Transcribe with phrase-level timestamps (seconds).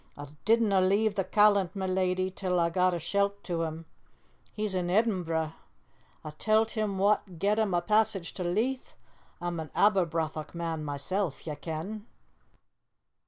[0.17, 3.85] A' didna' leave the callant, ma' leddy, till a' got a shelt to him.
[4.51, 5.53] He's to Edinburgh.
[6.25, 8.95] A' tell't him wha 'd get him a passage to Leith
[9.39, 12.07] a'm an Aberbrothock man, mysel', ye ken."